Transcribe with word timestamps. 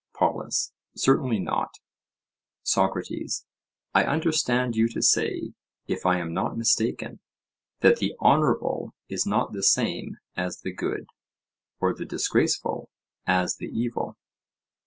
POLUS: 0.15 0.73
Certainly 0.95 1.37
not. 1.41 1.75
SOCRATES: 2.63 3.45
I 3.93 4.03
understand 4.03 4.75
you 4.75 4.87
to 4.87 4.99
say, 5.03 5.53
if 5.85 6.07
I 6.07 6.17
am 6.17 6.33
not 6.33 6.57
mistaken, 6.57 7.19
that 7.81 7.97
the 7.97 8.15
honourable 8.19 8.95
is 9.09 9.27
not 9.27 9.53
the 9.53 9.61
same 9.61 10.17
as 10.35 10.61
the 10.61 10.73
good, 10.73 11.05
or 11.79 11.93
the 11.93 12.05
disgraceful 12.05 12.89
as 13.27 13.57
the 13.57 13.67
evil? 13.67 14.17